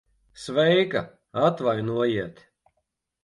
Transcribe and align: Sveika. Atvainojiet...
Sveika. 0.43 1.03
Atvainojiet... 1.47 2.37